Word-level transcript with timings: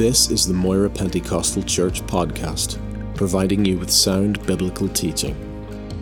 This 0.00 0.30
is 0.30 0.46
the 0.46 0.54
Moira 0.54 0.88
Pentecostal 0.88 1.62
Church 1.62 2.00
podcast, 2.06 2.78
providing 3.14 3.66
you 3.66 3.76
with 3.76 3.90
sound 3.90 4.42
biblical 4.46 4.88
teaching. 4.88 5.36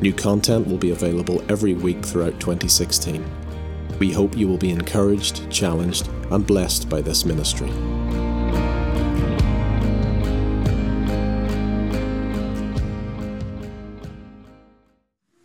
New 0.00 0.12
content 0.12 0.68
will 0.68 0.79
be 0.79 0.93
available 0.93 1.43
every 1.50 1.74
week 1.74 2.06
throughout 2.06 2.38
2016. 2.38 3.29
We 3.98 4.12
hope 4.12 4.37
you 4.37 4.46
will 4.46 4.56
be 4.56 4.71
encouraged, 4.71 5.50
challenged, 5.50 6.07
and 6.30 6.46
blessed 6.46 6.89
by 6.89 7.00
this 7.00 7.25
ministry. 7.25 7.66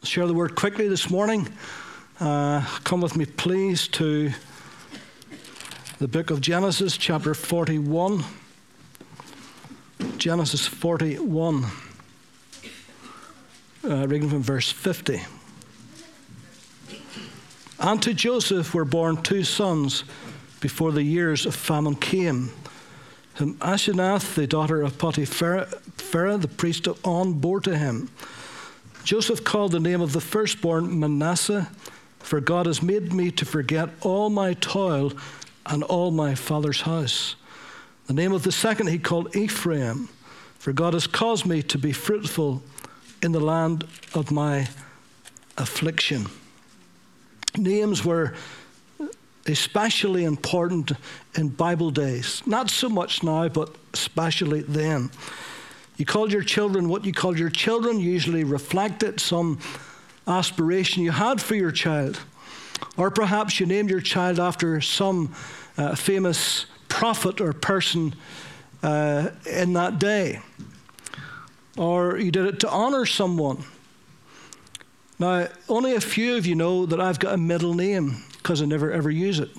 Share 0.03 0.27
the 0.27 0.35
word 0.35 0.53
quickly 0.53 0.87
this 0.87 1.09
morning. 1.09 1.49
Uh, 2.19 2.61
come 2.83 3.01
with 3.01 3.17
me, 3.17 3.25
please, 3.25 3.87
to 3.87 4.29
the 5.97 6.07
book 6.07 6.29
of 6.29 6.39
Genesis, 6.39 6.95
chapter 6.97 7.33
41. 7.33 8.23
Genesis 10.23 10.65
41, 10.65 11.65
uh, 13.83 14.07
reading 14.07 14.29
from 14.29 14.41
verse 14.41 14.71
50. 14.71 15.21
And 17.77 18.01
to 18.01 18.13
Joseph 18.13 18.73
were 18.73 18.85
born 18.85 19.21
two 19.21 19.43
sons 19.43 20.05
before 20.61 20.93
the 20.93 21.03
years 21.03 21.45
of 21.45 21.53
famine 21.53 21.95
came, 21.95 22.51
whom 23.33 23.55
Asenath, 23.55 24.35
the 24.35 24.47
daughter 24.47 24.81
of 24.81 24.97
Potiphera, 24.97 25.67
the 26.39 26.47
priest 26.55 26.87
of 26.87 27.05
On, 27.05 27.33
bore 27.33 27.59
to 27.59 27.77
him. 27.77 28.09
Joseph 29.03 29.43
called 29.43 29.73
the 29.73 29.79
name 29.81 29.99
of 29.99 30.13
the 30.13 30.21
firstborn 30.21 31.01
Manasseh, 31.01 31.69
for 32.19 32.39
God 32.39 32.65
has 32.65 32.81
made 32.81 33.11
me 33.11 33.29
to 33.31 33.43
forget 33.43 33.89
all 33.99 34.29
my 34.29 34.53
toil 34.53 35.11
and 35.65 35.83
all 35.83 36.11
my 36.11 36.33
father's 36.33 36.79
house. 36.79 37.35
The 38.05 38.13
name 38.13 38.33
of 38.33 38.43
the 38.43 38.51
second 38.51 38.87
he 38.87 38.99
called 38.99 39.33
Ephraim, 39.35 40.09
for 40.63 40.71
God 40.71 40.93
has 40.93 41.07
caused 41.07 41.45
me 41.45 41.61
to 41.63 41.77
be 41.77 41.91
fruitful 41.91 42.63
in 43.21 43.33
the 43.33 43.39
land 43.41 43.85
of 44.13 44.31
my 44.31 44.69
affliction. 45.57 46.27
Names 47.57 48.05
were 48.05 48.33
especially 49.45 50.23
important 50.23 50.93
in 51.35 51.49
Bible 51.49 51.91
days. 51.91 52.41
Not 52.45 52.69
so 52.69 52.87
much 52.87 53.23
now, 53.23 53.49
but 53.49 53.75
especially 53.93 54.61
then. 54.61 55.11
You 55.97 56.05
called 56.05 56.31
your 56.31 56.43
children 56.43 56.87
what 56.87 57.03
you 57.03 57.11
called 57.11 57.37
your 57.37 57.49
children, 57.49 57.99
usually 57.99 58.45
reflected 58.45 59.19
some 59.19 59.59
aspiration 60.25 61.03
you 61.03 61.11
had 61.11 61.41
for 61.41 61.55
your 61.55 61.73
child. 61.73 62.21
Or 62.95 63.11
perhaps 63.11 63.59
you 63.59 63.65
named 63.65 63.89
your 63.89 63.99
child 63.99 64.39
after 64.39 64.79
some 64.79 65.35
uh, 65.77 65.95
famous 65.95 66.67
prophet 66.87 67.41
or 67.41 67.51
person 67.51 68.15
uh, 68.83 69.29
in 69.49 69.73
that 69.73 69.97
day. 69.97 70.39
Or 71.77 72.19
you 72.19 72.31
did 72.31 72.45
it 72.45 72.59
to 72.59 72.69
honor 72.69 73.05
someone. 73.05 73.63
Now, 75.17 75.47
only 75.69 75.95
a 75.95 76.01
few 76.01 76.37
of 76.37 76.45
you 76.45 76.53
know 76.53 76.85
that 76.85 76.99
I've 76.99 77.19
got 77.19 77.33
a 77.33 77.37
middle 77.37 77.73
name 77.73 78.23
because 78.37 78.61
I 78.61 78.65
never 78.65 78.91
ever 78.91 79.09
use 79.09 79.39
it. 79.39 79.49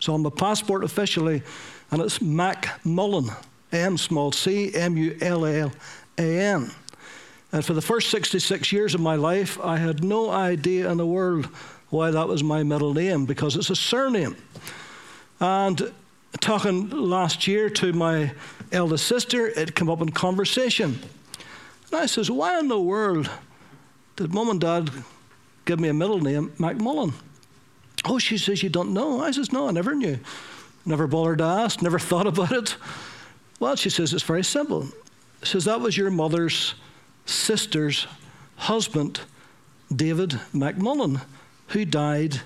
So 0.00 0.12
on 0.12 0.22
my 0.22 0.30
passport 0.30 0.84
officially, 0.84 1.42
and 1.90 2.02
it's 2.02 2.18
McMullan. 2.18 3.34
M 3.72 3.98
small 3.98 4.32
c, 4.32 4.74
M 4.74 4.96
U 4.96 5.16
L 5.20 5.44
L 5.44 5.72
A 6.18 6.40
N. 6.40 6.70
And 7.52 7.64
for 7.64 7.74
the 7.74 7.82
first 7.82 8.10
66 8.10 8.72
years 8.72 8.94
of 8.94 9.00
my 9.00 9.14
life, 9.14 9.58
I 9.60 9.76
had 9.76 10.04
no 10.04 10.30
idea 10.30 10.90
in 10.90 10.98
the 10.98 11.06
world 11.06 11.46
why 11.90 12.10
that 12.10 12.28
was 12.28 12.42
my 12.42 12.62
middle 12.62 12.92
name 12.94 13.24
because 13.26 13.56
it's 13.56 13.70
a 13.70 13.76
surname. 13.76 14.36
And 15.40 15.92
talking 16.40 16.90
last 16.90 17.46
year 17.46 17.70
to 17.70 17.92
my 17.92 18.32
eldest 18.72 19.06
sister, 19.06 19.46
it 19.46 19.74
came 19.74 19.88
up 19.88 20.00
in 20.00 20.10
conversation. 20.10 20.98
And 21.90 22.00
I 22.00 22.06
says, 22.06 22.30
Why 22.30 22.58
in 22.58 22.68
the 22.68 22.80
world 22.80 23.30
did 24.16 24.32
mum 24.32 24.48
and 24.48 24.60
dad 24.60 24.90
give 25.64 25.80
me 25.80 25.88
a 25.88 25.94
middle 25.94 26.20
name, 26.20 26.50
McMullan? 26.58 27.12
Oh, 28.04 28.18
she 28.18 28.38
says, 28.38 28.62
You 28.62 28.68
don't 28.68 28.92
know. 28.92 29.20
I 29.20 29.30
says, 29.30 29.52
No, 29.52 29.68
I 29.68 29.70
never 29.70 29.94
knew. 29.94 30.18
Never 30.84 31.08
bothered 31.08 31.38
to 31.38 31.44
ask, 31.44 31.82
never 31.82 31.98
thought 32.00 32.26
about 32.26 32.52
it. 32.52 32.76
Well, 33.58 33.76
she 33.76 33.90
says, 33.90 34.12
it's 34.12 34.22
very 34.22 34.44
simple. 34.44 34.88
She 35.42 35.52
says, 35.52 35.64
that 35.64 35.80
was 35.80 35.96
your 35.96 36.10
mother's 36.10 36.74
sister's 37.24 38.06
husband, 38.56 39.20
David 39.94 40.30
McMullan, 40.52 41.22
who 41.68 41.84
died 41.84 42.40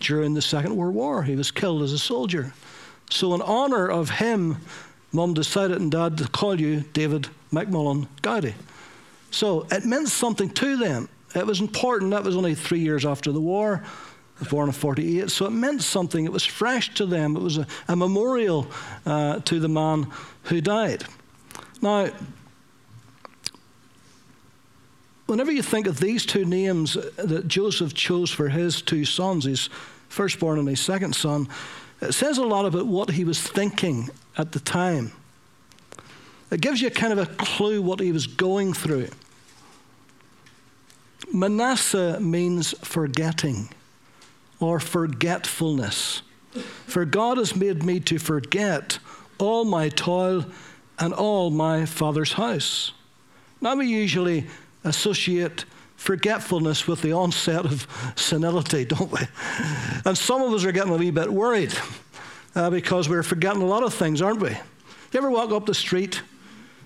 during 0.00 0.34
the 0.34 0.42
Second 0.42 0.76
World 0.76 0.94
War. 0.94 1.22
He 1.22 1.36
was 1.36 1.50
killed 1.50 1.82
as 1.82 1.92
a 1.92 1.98
soldier. 1.98 2.52
So, 3.10 3.34
in 3.34 3.42
honor 3.42 3.88
of 3.88 4.10
him, 4.10 4.58
Mum 5.12 5.34
decided 5.34 5.80
and 5.80 5.90
Dad 5.90 6.18
to 6.18 6.28
call 6.28 6.60
you 6.60 6.80
David 6.92 7.28
McMullan 7.52 8.08
Gowdy. 8.22 8.54
So, 9.30 9.66
it 9.70 9.84
meant 9.84 10.08
something 10.08 10.50
to 10.50 10.76
them. 10.76 11.08
It 11.34 11.46
was 11.46 11.60
important. 11.60 12.12
That 12.12 12.24
was 12.24 12.36
only 12.36 12.54
three 12.54 12.80
years 12.80 13.04
after 13.04 13.32
the 13.32 13.40
war. 13.40 13.82
I 13.84 14.38
was 14.40 14.48
born 14.48 14.68
in 14.68 14.72
48, 14.72 15.30
so 15.30 15.46
it 15.46 15.50
meant 15.50 15.82
something. 15.82 16.24
It 16.24 16.32
was 16.32 16.44
fresh 16.44 16.94
to 16.94 17.06
them. 17.06 17.36
It 17.36 17.42
was 17.42 17.58
a, 17.58 17.66
a 17.88 17.96
memorial 17.96 18.68
uh, 19.04 19.40
to 19.40 19.58
the 19.58 19.68
man 19.68 20.10
who 20.44 20.60
died. 20.60 21.04
Now, 21.82 22.10
whenever 25.26 25.52
you 25.52 25.62
think 25.62 25.86
of 25.86 26.00
these 26.00 26.24
two 26.24 26.44
names 26.44 26.94
that 27.16 27.48
Joseph 27.48 27.94
chose 27.94 28.30
for 28.30 28.48
his 28.48 28.80
two 28.80 29.04
sons, 29.04 29.44
his 29.44 29.68
firstborn 30.08 30.58
and 30.58 30.68
his 30.68 30.80
second 30.80 31.14
son, 31.14 31.48
it 32.00 32.12
says 32.12 32.38
a 32.38 32.44
lot 32.44 32.66
about 32.66 32.86
what 32.86 33.10
he 33.10 33.24
was 33.24 33.40
thinking 33.40 34.10
at 34.36 34.52
the 34.52 34.60
time. 34.60 35.12
It 36.50 36.60
gives 36.60 36.80
you 36.80 36.90
kind 36.90 37.12
of 37.12 37.18
a 37.18 37.26
clue 37.26 37.82
what 37.82 38.00
he 38.00 38.12
was 38.12 38.26
going 38.26 38.72
through. 38.72 39.08
Manasseh 41.32 42.20
means 42.20 42.74
forgetting 42.82 43.68
or 44.60 44.80
forgetfulness. 44.80 46.22
For 46.86 47.04
God 47.04 47.36
has 47.36 47.54
made 47.54 47.82
me 47.82 48.00
to 48.00 48.18
forget 48.18 48.98
all 49.38 49.64
my 49.64 49.88
toil 49.90 50.46
and 50.98 51.12
all 51.12 51.50
my 51.50 51.84
father's 51.84 52.32
house. 52.32 52.92
Now, 53.60 53.76
we 53.76 53.86
usually 53.86 54.46
associate 54.84 55.64
forgetfulness 55.98 56.86
with 56.86 57.02
the 57.02 57.12
onset 57.12 57.66
of 57.66 57.86
senility, 58.16 58.84
don't 58.84 59.10
we? 59.10 59.20
And 60.06 60.16
some 60.16 60.40
of 60.40 60.52
us 60.54 60.64
are 60.64 60.72
getting 60.72 60.92
a 60.92 60.96
wee 60.96 61.10
bit 61.10 61.30
worried 61.30 61.74
uh, 62.54 62.70
because 62.70 63.08
we're 63.08 63.24
forgetting 63.24 63.60
a 63.60 63.66
lot 63.66 63.82
of 63.82 63.92
things, 63.92 64.22
aren't 64.22 64.40
we? 64.40 64.50
You 64.50 65.18
ever 65.18 65.30
walk 65.30 65.50
up 65.50 65.66
the 65.66 65.74
street 65.74 66.22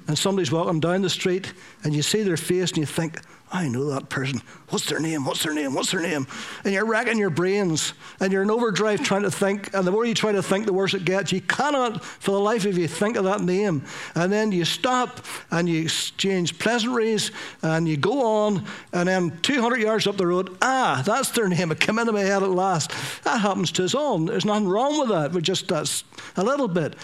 and 0.08 0.18
somebody's 0.18 0.50
walking 0.50 0.80
down 0.80 1.02
the 1.02 1.10
street 1.10 1.52
and 1.84 1.94
you 1.94 2.02
see 2.02 2.22
their 2.22 2.38
face 2.38 2.70
and 2.70 2.78
you 2.78 2.86
think, 2.86 3.20
I 3.54 3.68
know 3.68 3.90
that 3.90 4.08
person. 4.08 4.40
What's 4.70 4.86
their 4.86 4.98
name? 4.98 5.26
What's 5.26 5.42
their 5.42 5.52
name? 5.52 5.74
What's 5.74 5.90
their 5.90 6.00
name? 6.00 6.26
And 6.64 6.72
you're 6.72 6.86
racking 6.86 7.18
your 7.18 7.28
brains 7.28 7.92
and 8.18 8.32
you're 8.32 8.42
in 8.42 8.50
overdrive 8.50 9.02
trying 9.02 9.22
to 9.22 9.30
think. 9.30 9.74
And 9.74 9.86
the 9.86 9.90
more 9.90 10.06
you 10.06 10.14
try 10.14 10.32
to 10.32 10.42
think, 10.42 10.64
the 10.64 10.72
worse 10.72 10.94
it 10.94 11.04
gets. 11.04 11.32
You 11.32 11.42
cannot, 11.42 12.02
for 12.02 12.30
the 12.30 12.40
life 12.40 12.64
of 12.64 12.78
you, 12.78 12.88
think 12.88 13.18
of 13.18 13.24
that 13.24 13.42
name. 13.42 13.84
And 14.14 14.32
then 14.32 14.52
you 14.52 14.64
stop 14.64 15.20
and 15.50 15.68
you 15.68 15.82
exchange 15.82 16.58
pleasantries 16.58 17.30
and 17.60 17.86
you 17.86 17.98
go 17.98 18.24
on. 18.24 18.64
And 18.94 19.06
then 19.06 19.38
200 19.42 19.82
yards 19.82 20.06
up 20.06 20.16
the 20.16 20.26
road, 20.26 20.56
ah, 20.62 21.02
that's 21.04 21.28
their 21.30 21.48
name. 21.48 21.70
It 21.72 21.80
came 21.80 21.98
into 21.98 22.12
my 22.12 22.20
head 22.20 22.42
at 22.42 22.48
last. 22.48 22.92
That 23.24 23.42
happens 23.42 23.70
to 23.72 23.84
us 23.84 23.94
all. 23.94 24.18
There's 24.20 24.46
nothing 24.46 24.66
wrong 24.66 24.98
with 24.98 25.10
that. 25.10 25.32
We 25.32 25.42
just, 25.42 25.68
that's 25.68 26.04
a 26.36 26.42
little 26.42 26.68
bit. 26.68 26.96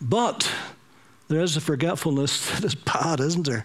But 0.00 0.50
there 1.28 1.40
is 1.40 1.56
a 1.56 1.60
forgetfulness 1.60 2.50
that 2.60 2.64
is 2.64 2.74
bad, 2.74 3.20
isn't 3.20 3.46
there? 3.46 3.64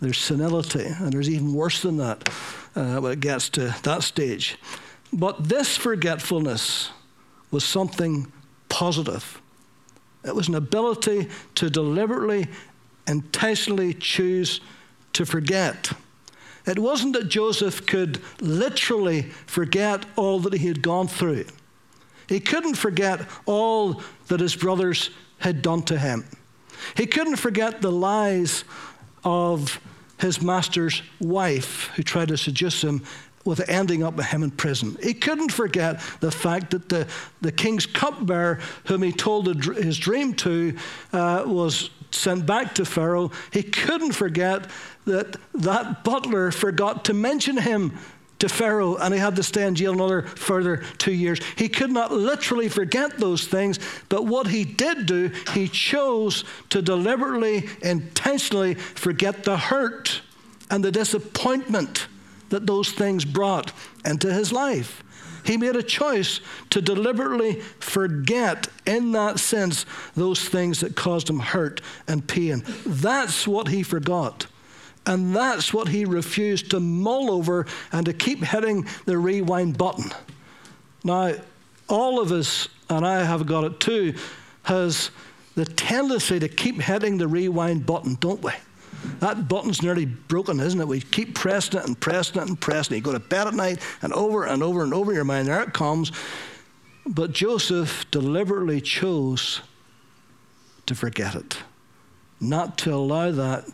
There's 0.00 0.18
senility, 0.18 0.84
and 0.84 1.12
there's 1.12 1.30
even 1.30 1.54
worse 1.54 1.82
than 1.82 1.96
that 1.98 2.28
uh, 2.74 2.98
when 2.98 3.12
it 3.12 3.20
gets 3.20 3.48
to 3.50 3.74
that 3.82 4.02
stage. 4.02 4.58
But 5.12 5.48
this 5.48 5.76
forgetfulness 5.76 6.90
was 7.50 7.64
something 7.64 8.30
positive. 8.68 9.40
It 10.24 10.34
was 10.34 10.48
an 10.48 10.54
ability 10.54 11.28
to 11.54 11.70
deliberately, 11.70 12.48
intentionally 13.06 13.94
choose 13.94 14.60
to 15.14 15.24
forget. 15.24 15.92
It 16.66 16.78
wasn't 16.78 17.12
that 17.14 17.28
Joseph 17.28 17.86
could 17.86 18.20
literally 18.40 19.22
forget 19.46 20.04
all 20.16 20.40
that 20.40 20.52
he 20.52 20.66
had 20.66 20.82
gone 20.82 21.06
through. 21.06 21.46
He 22.28 22.40
couldn't 22.40 22.74
forget 22.74 23.20
all 23.46 24.02
that 24.26 24.40
his 24.40 24.56
brothers 24.56 25.10
had 25.38 25.62
done 25.62 25.82
to 25.82 25.96
him. 25.96 26.26
He 26.96 27.06
couldn't 27.06 27.36
forget 27.36 27.80
the 27.80 27.92
lies 27.92 28.64
of 29.26 29.80
his 30.18 30.40
master's 30.40 31.02
wife 31.20 31.90
who 31.96 32.02
tried 32.04 32.28
to 32.28 32.38
seduce 32.38 32.82
him 32.82 33.02
with 33.44 33.68
ending 33.68 34.02
up 34.02 34.14
with 34.14 34.26
him 34.26 34.42
in 34.42 34.50
prison. 34.52 34.96
He 35.02 35.14
couldn't 35.14 35.52
forget 35.52 36.00
the 36.20 36.30
fact 36.30 36.70
that 36.70 36.88
the, 36.88 37.06
the 37.40 37.52
king's 37.52 37.86
cupbearer, 37.86 38.60
whom 38.86 39.02
he 39.02 39.12
told 39.12 39.46
his 39.64 39.98
dream 39.98 40.34
to, 40.34 40.76
uh, 41.12 41.42
was 41.44 41.90
sent 42.12 42.46
back 42.46 42.74
to 42.76 42.84
Pharaoh. 42.84 43.32
He 43.52 43.62
couldn't 43.62 44.12
forget 44.12 44.70
that 45.06 45.36
that 45.54 46.04
butler 46.04 46.50
forgot 46.52 47.04
to 47.06 47.14
mention 47.14 47.56
him 47.56 47.98
to 48.38 48.48
Pharaoh 48.48 48.96
and 48.96 49.14
he 49.14 49.20
had 49.20 49.36
to 49.36 49.42
stay 49.42 49.66
in 49.66 49.74
jail 49.74 49.92
another 49.92 50.22
further 50.22 50.78
two 50.98 51.12
years. 51.12 51.40
He 51.56 51.68
could 51.68 51.90
not 51.90 52.12
literally 52.12 52.68
forget 52.68 53.18
those 53.18 53.46
things, 53.46 53.78
but 54.08 54.26
what 54.26 54.48
he 54.48 54.64
did 54.64 55.06
do, 55.06 55.30
he 55.54 55.68
chose 55.68 56.44
to 56.70 56.82
deliberately, 56.82 57.68
intentionally 57.82 58.74
forget 58.74 59.44
the 59.44 59.56
hurt 59.56 60.20
and 60.70 60.84
the 60.84 60.92
disappointment 60.92 62.08
that 62.50 62.66
those 62.66 62.92
things 62.92 63.24
brought 63.24 63.72
into 64.04 64.32
his 64.32 64.52
life. 64.52 65.02
He 65.44 65.56
made 65.56 65.76
a 65.76 65.82
choice 65.82 66.40
to 66.70 66.82
deliberately 66.82 67.60
forget, 67.78 68.66
in 68.84 69.12
that 69.12 69.38
sense, 69.38 69.86
those 70.14 70.48
things 70.48 70.80
that 70.80 70.96
caused 70.96 71.30
him 71.30 71.38
hurt 71.38 71.80
and 72.08 72.26
pain. 72.26 72.64
That's 72.84 73.46
what 73.46 73.68
he 73.68 73.84
forgot. 73.84 74.46
And 75.06 75.34
that's 75.34 75.72
what 75.72 75.88
he 75.88 76.04
refused 76.04 76.70
to 76.72 76.80
mull 76.80 77.30
over 77.30 77.66
and 77.92 78.04
to 78.06 78.12
keep 78.12 78.42
hitting 78.42 78.86
the 79.04 79.16
rewind 79.16 79.78
button. 79.78 80.10
Now, 81.04 81.34
all 81.88 82.20
of 82.20 82.32
us, 82.32 82.68
and 82.90 83.06
I 83.06 83.22
have 83.22 83.46
got 83.46 83.64
it 83.64 83.78
too, 83.78 84.14
has 84.64 85.10
the 85.54 85.64
tendency 85.64 86.40
to 86.40 86.48
keep 86.48 86.80
hitting 86.80 87.18
the 87.18 87.28
rewind 87.28 87.86
button, 87.86 88.16
don't 88.20 88.42
we? 88.42 88.50
That 89.20 89.48
button's 89.48 89.82
nearly 89.82 90.06
broken, 90.06 90.58
isn't 90.58 90.80
it? 90.80 90.88
We 90.88 91.00
keep 91.00 91.34
pressing 91.34 91.78
it 91.78 91.86
and 91.86 91.98
pressing 91.98 92.42
it 92.42 92.48
and 92.48 92.60
pressing 92.60 92.94
it. 92.94 92.98
You 92.98 93.04
go 93.04 93.12
to 93.12 93.20
bed 93.20 93.46
at 93.46 93.54
night 93.54 93.78
and 94.02 94.12
over 94.12 94.44
and 94.44 94.62
over 94.62 94.82
and 94.82 94.92
over 94.92 95.12
your 95.12 95.24
mind, 95.24 95.46
there 95.46 95.62
it 95.62 95.72
comes. 95.72 96.10
But 97.06 97.32
Joseph 97.32 98.10
deliberately 98.10 98.80
chose 98.80 99.60
to 100.86 100.94
forget 100.94 101.36
it, 101.36 101.58
not 102.40 102.76
to 102.78 102.92
allow 102.92 103.30
that 103.30 103.66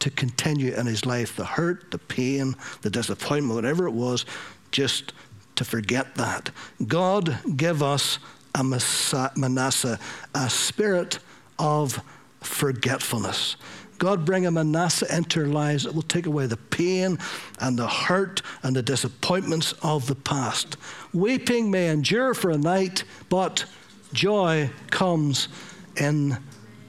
to 0.00 0.10
continue 0.10 0.74
in 0.74 0.86
his 0.86 1.06
life 1.06 1.36
the 1.36 1.44
hurt, 1.44 1.90
the 1.90 1.98
pain, 1.98 2.56
the 2.82 2.90
disappointment, 2.90 3.54
whatever 3.54 3.86
it 3.86 3.92
was, 3.92 4.26
just 4.72 5.12
to 5.56 5.64
forget 5.64 6.14
that. 6.16 6.50
God 6.86 7.38
give 7.56 7.82
us 7.82 8.18
a 8.54 8.64
Manasseh, 8.64 9.98
a 10.34 10.50
spirit 10.50 11.18
of 11.58 12.02
forgetfulness. 12.40 13.56
God 13.98 14.24
bring 14.24 14.46
a 14.46 14.50
Manasseh 14.50 15.14
into 15.14 15.40
our 15.40 15.46
lives 15.46 15.84
that 15.84 15.94
will 15.94 16.02
take 16.02 16.24
away 16.24 16.46
the 16.46 16.56
pain 16.56 17.18
and 17.60 17.78
the 17.78 17.86
hurt 17.86 18.40
and 18.62 18.74
the 18.74 18.82
disappointments 18.82 19.72
of 19.82 20.06
the 20.06 20.14
past. 20.14 20.78
Weeping 21.12 21.70
may 21.70 21.90
endure 21.90 22.32
for 22.32 22.50
a 22.50 22.56
night, 22.56 23.04
but 23.28 23.66
joy 24.14 24.70
comes 24.90 25.48
in 25.98 26.38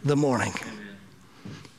the 0.06 0.16
morning. 0.16 0.54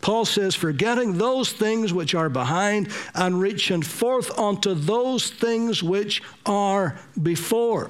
Paul 0.02 0.24
says, 0.26 0.54
forgetting 0.54 1.16
those 1.16 1.52
things 1.52 1.92
which 1.92 2.14
are 2.14 2.28
behind 2.28 2.90
and 3.14 3.40
reaching 3.40 3.82
forth 3.82 4.36
unto 4.38 4.74
those 4.74 5.30
things 5.30 5.82
which 5.82 6.22
are 6.44 6.98
before. 7.22 7.88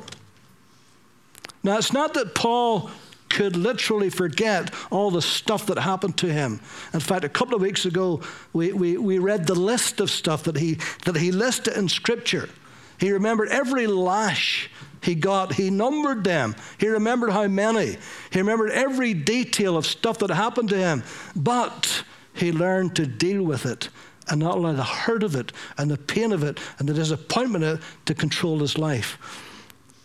Now, 1.64 1.78
it's 1.78 1.92
not 1.92 2.14
that 2.14 2.34
Paul 2.34 2.90
could 3.30 3.56
literally 3.56 4.10
forget 4.10 4.74
all 4.90 5.10
the 5.10 5.22
stuff 5.22 5.66
that 5.66 5.78
happened 5.78 6.18
to 6.18 6.30
him. 6.30 6.60
In 6.92 7.00
fact, 7.00 7.24
a 7.24 7.30
couple 7.30 7.54
of 7.54 7.62
weeks 7.62 7.86
ago, 7.86 8.20
we, 8.52 8.74
we, 8.74 8.98
we 8.98 9.18
read 9.18 9.46
the 9.46 9.54
list 9.54 10.00
of 10.00 10.10
stuff 10.10 10.44
that 10.44 10.58
he, 10.58 10.78
that 11.06 11.16
he 11.16 11.32
listed 11.32 11.74
in 11.74 11.88
Scripture. 11.88 12.50
He 12.98 13.10
remembered 13.10 13.48
every 13.48 13.86
lash 13.86 14.68
he 15.02 15.16
got, 15.16 15.54
he 15.54 15.68
numbered 15.68 16.22
them. 16.22 16.54
He 16.78 16.88
remembered 16.88 17.32
how 17.32 17.48
many. 17.48 17.96
He 18.30 18.38
remembered 18.38 18.70
every 18.70 19.14
detail 19.14 19.76
of 19.76 19.84
stuff 19.84 20.18
that 20.18 20.30
happened 20.30 20.68
to 20.70 20.76
him. 20.76 21.02
But 21.34 22.04
he 22.34 22.52
learned 22.52 22.96
to 22.96 23.06
deal 23.06 23.42
with 23.42 23.66
it 23.66 23.88
and 24.28 24.38
not 24.40 24.56
allow 24.56 24.72
the 24.72 24.84
hurt 24.84 25.24
of 25.24 25.34
it 25.34 25.52
and 25.76 25.90
the 25.90 25.98
pain 25.98 26.32
of 26.32 26.44
it 26.44 26.60
and 26.78 26.88
the 26.88 26.94
disappointment 26.94 27.64
of 27.64 27.78
it 27.80 27.84
to 28.06 28.14
control 28.14 28.60
his 28.60 28.78
life. 28.78 29.18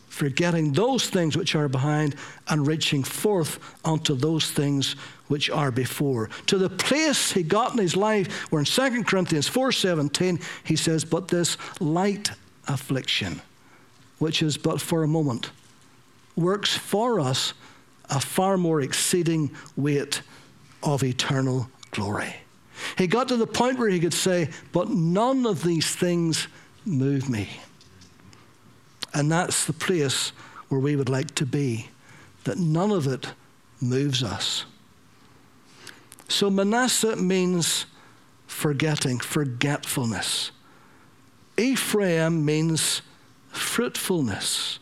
Forgetting 0.08 0.74
those 0.74 1.08
things 1.12 1.38
which 1.38 1.54
are 1.54 1.68
behind 1.68 2.16
and 2.48 2.66
reaching 2.66 3.04
forth 3.04 3.60
onto 3.86 4.16
those 4.16 4.50
things 4.50 4.96
which 5.28 5.48
are 5.52 5.70
before. 5.70 6.32
To 6.48 6.58
the 6.58 6.72
place 6.72 7.32
he 7.32 7.44
got 7.44 7.74
in 7.74 7.78
his 7.78 7.96
life, 7.96 8.52
where 8.52 8.62
in 8.62 8.66
2 8.66 9.04
Corinthians 9.04 9.48
4:17 9.48 10.42
he 10.64 10.76
says, 10.76 11.06
But 11.06 11.28
this 11.28 11.56
light 11.80 12.32
affliction 12.68 13.42
which 14.20 14.42
is 14.42 14.58
but 14.58 14.82
for 14.82 15.04
a 15.04 15.08
moment, 15.08 15.52
works 16.36 16.76
for 16.76 17.20
us 17.20 17.54
a 18.10 18.20
far 18.20 18.58
more 18.58 18.82
exceeding 18.82 19.52
weight 19.76 20.22
of 20.84 21.04
eternal 21.04 21.70
glory. 21.92 22.36
He 22.98 23.08
got 23.08 23.28
to 23.30 23.38
the 23.38 23.48
point 23.48 23.80
where 23.80 23.90
he 23.90 24.00
could 24.00 24.14
say, 24.14 24.50
But 24.72 24.90
none 24.90 25.46
of 25.46 25.64
these 25.64 25.96
things 25.96 26.48
move 26.86 27.30
me. 27.30 27.50
And 29.14 29.32
that's 29.32 29.66
the 29.66 29.74
place 29.74 30.30
where 30.70 30.80
we 30.80 30.96
would 30.96 31.10
like 31.10 31.34
to 31.36 31.46
be, 31.46 31.90
that 32.44 32.58
none 32.58 32.92
of 32.92 33.08
it 33.08 33.34
moves 33.82 34.22
us. 34.22 34.66
So 36.28 36.50
Manasseh 36.50 37.16
means 37.16 37.86
forgetting, 38.46 39.20
forgetfulness. 39.20 40.52
Ephraim 41.58 42.46
means 42.46 43.02
fruitfulness. 43.58 44.80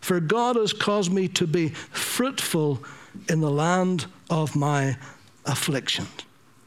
For 0.00 0.20
God 0.20 0.56
has 0.56 0.72
caused 0.72 1.12
me 1.12 1.28
to 1.28 1.46
be 1.46 1.68
fruitful 1.68 2.82
in 3.28 3.40
the 3.40 3.50
land 3.50 4.06
of 4.30 4.56
my 4.56 4.96
affliction. 5.46 6.06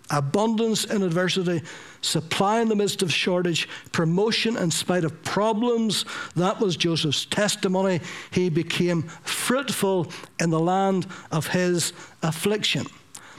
Abundance 0.09 0.85
in 0.85 1.01
adversity, 1.01 1.63
supply 2.01 2.61
in 2.61 2.69
the 2.69 2.75
midst 2.75 3.01
of 3.01 3.11
shortage, 3.11 3.67
promotion 3.91 4.55
in 4.55 4.69
spite 4.69 5.03
of 5.03 5.23
problems. 5.23 6.05
That 6.35 6.59
was 6.59 6.77
Joseph's 6.77 7.25
testimony. 7.25 8.01
He 8.31 8.49
became 8.49 9.03
fruitful 9.23 10.11
in 10.39 10.51
the 10.51 10.59
land 10.59 11.07
of 11.31 11.47
his 11.47 11.91
affliction. 12.21 12.85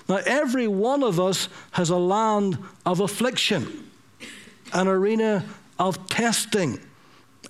Now, 0.08 0.20
every 0.26 0.68
one 0.68 1.02
of 1.02 1.18
us 1.20 1.48
has 1.72 1.90
a 1.90 1.96
land 1.96 2.58
of 2.84 3.00
affliction, 3.00 3.90
an 4.72 4.88
arena 4.88 5.44
of 5.78 6.08
testing 6.08 6.80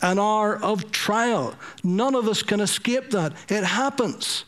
an 0.02 0.18
hour 0.18 0.62
of 0.62 0.90
trial. 0.90 1.54
None 1.82 2.14
of 2.14 2.28
us 2.28 2.42
can 2.42 2.60
escape 2.60 3.10
that. 3.10 3.32
It 3.48 3.64
happens. 3.64 4.44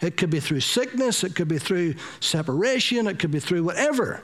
It 0.00 0.16
could 0.16 0.30
be 0.30 0.40
through 0.40 0.60
sickness, 0.60 1.24
it 1.24 1.34
could 1.34 1.48
be 1.48 1.58
through 1.58 1.94
separation, 2.20 3.08
it 3.08 3.18
could 3.18 3.32
be 3.32 3.40
through 3.40 3.64
whatever. 3.64 4.22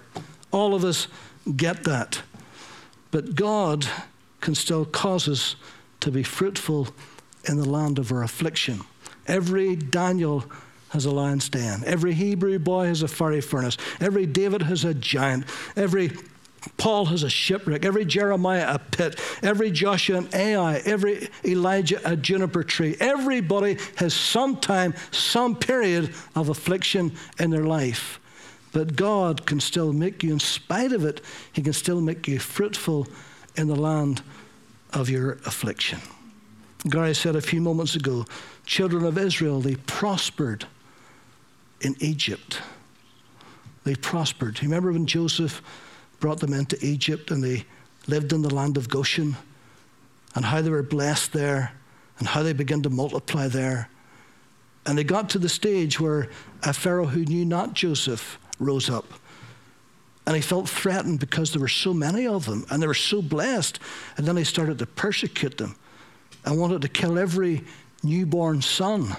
All 0.53 0.75
of 0.75 0.85
us 0.85 1.09
get 1.57 1.85
that. 1.85 2.23
But 3.11 3.35
God 3.35 3.87
can 4.41 4.55
still 4.55 4.85
cause 4.85 5.29
us 5.29 5.57
to 6.01 6.11
be 6.11 6.23
fruitful 6.23 6.89
in 7.49 7.57
the 7.57 7.69
land 7.69 7.99
of 7.99 8.13
our 8.13 8.23
affliction. 8.23 8.81
Every 9.27 9.75
Daniel 9.75 10.45
has 10.91 11.07
a 11.07 11.11
lion's 11.11 11.49
den. 11.49 11.83
Every 11.85 12.15
Hebrew 12.15 12.59
boy 12.61 12.87
has 12.87 13.03
a 13.03 13.09
fiery 13.09 13.41
furnace. 13.41 13.77
Every 14.01 14.27
David 14.27 14.63
has 14.63 14.85
a 14.85 14.95
giant. 14.95 15.47
Every 15.75 16.13
Paul 16.77 17.07
has 17.07 17.23
a 17.23 17.31
shipwreck, 17.31 17.85
every 17.85 18.05
Jeremiah 18.05 18.75
a 18.75 18.79
pit, 18.79 19.21
every 19.43 19.71
Joshua 19.71 20.19
an 20.19 20.29
Ai, 20.33 20.83
every 20.85 21.29
Elijah 21.45 22.01
a 22.05 22.17
juniper 22.17 22.63
tree. 22.63 22.97
Everybody 23.01 23.79
has 23.97 24.15
sometime, 24.15 24.95
some 25.11 25.57
period 25.57 26.15
of 26.35 26.49
affliction 26.49 27.13
in 27.39 27.51
their 27.51 27.65
life. 27.65 28.21
But 28.73 28.97
God 28.97 29.47
can 29.47 29.61
still 29.61 29.93
make 29.93 30.23
you, 30.23 30.33
in 30.33 30.41
spite 30.41 30.93
of 30.93 31.05
it, 31.05 31.21
He 31.53 31.63
can 31.63 31.73
still 31.73 32.01
make 32.01 32.27
you 32.27 32.39
fruitful 32.39 33.07
in 33.57 33.69
the 33.69 33.77
land 33.77 34.23
of 34.93 35.09
your 35.09 35.33
affliction. 35.47 36.01
Gary 36.89 37.15
said 37.15 37.37
a 37.37 37.41
few 37.41 37.61
moments 37.61 37.95
ago 37.95 38.27
children 38.67 39.05
of 39.05 39.17
Israel, 39.17 39.61
they 39.61 39.77
prospered 39.77 40.67
in 41.81 41.95
Egypt. 42.01 42.61
They 43.85 43.95
prospered. 43.95 44.63
Remember 44.63 44.93
when 44.93 45.07
Joseph 45.07 45.63
brought 46.25 46.41
them 46.41 46.55
into 46.55 46.83
Egypt 46.83 47.31
and 47.31 47.45
they 47.45 47.67
lived 48.07 48.33
in 48.33 48.41
the 48.41 48.55
land 48.55 48.79
of 48.79 48.89
Goshen 48.89 49.37
and 50.35 50.43
how 50.43 50.63
they 50.63 50.71
were 50.71 50.83
blessed 50.83 51.35
there 51.35 51.75
and 52.19 52.27
how 52.27 52.43
they 52.43 52.55
began 52.55 52.81
to 52.81 52.89
multiply 52.89 53.47
there. 53.47 53.91
And 54.87 54.97
they 54.97 55.05
got 55.05 55.29
to 55.31 55.39
the 55.39 55.51
stage 55.51 56.01
where 56.01 56.31
a 56.63 56.73
Pharaoh 56.73 57.05
who 57.05 57.27
knew 57.27 57.45
not 57.45 57.75
Joseph 57.75 58.39
rose 58.59 58.89
up. 58.89 59.05
And 60.27 60.35
he 60.35 60.41
felt 60.41 60.67
threatened 60.67 61.21
because 61.21 61.53
there 61.53 61.61
were 61.61 61.69
so 61.69 61.93
many 61.93 62.27
of 62.27 62.47
them 62.47 62.65
and 62.71 62.83
they 62.83 62.87
were 62.87 62.95
so 62.95 63.21
blessed. 63.21 63.79
And 64.17 64.27
then 64.27 64.39
he 64.39 64.45
started 64.45 64.79
to 64.79 64.87
persecute 64.87 65.59
them 65.59 65.77
and 66.47 66.59
wanted 66.59 66.81
to 66.81 66.89
kill 66.89 67.19
every 67.19 67.65
newborn 68.03 68.63
son. 68.63 69.15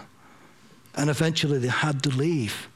And 0.95 1.12
eventually 1.12 1.59
they 1.59 1.67
had 1.67 2.01
to 2.01 2.09
leave 2.09 2.67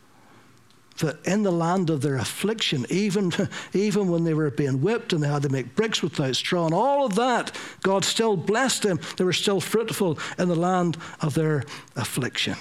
that 1.00 1.26
in 1.26 1.44
the 1.44 1.52
land 1.52 1.90
of 1.90 2.02
their 2.02 2.16
affliction, 2.16 2.86
even, 2.90 3.32
even 3.74 4.10
when 4.10 4.24
they 4.24 4.34
were 4.34 4.52
being 4.52 4.82
whipped 4.82 5.14
and 5.14 5.24
they 5.24 5.28
had 5.28 5.44
to 5.44 5.50
make 5.50 5.76
bricks 5.76 6.02
without 6.02 6.36
straw 6.36 6.66
and 6.66 6.74
all 6.74 7.06
of 7.06 7.16
that, 7.16 7.56
God 7.82 8.06
still 8.06 8.38
blessed 8.38 8.84
them. 8.84 9.00
They 9.18 9.24
were 9.24 9.34
still 9.34 9.62
fruitful 9.62 10.20
in 10.38 10.48
the 10.48 10.56
land 10.56 10.98
of 11.22 11.34
their 11.34 11.64
affliction. 11.96 12.56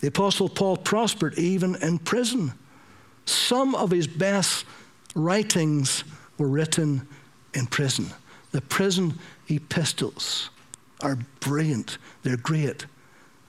The 0.00 0.08
Apostle 0.08 0.48
Paul 0.48 0.76
prospered 0.76 1.38
even 1.38 1.76
in 1.76 1.98
prison. 1.98 2.52
Some 3.26 3.74
of 3.74 3.90
his 3.90 4.06
best 4.06 4.64
writings 5.14 6.04
were 6.38 6.48
written 6.48 7.06
in 7.54 7.66
prison. 7.66 8.06
The 8.52 8.62
prison 8.62 9.18
epistles 9.48 10.50
are 11.02 11.18
brilliant, 11.40 11.98
they're 12.22 12.36
great. 12.36 12.86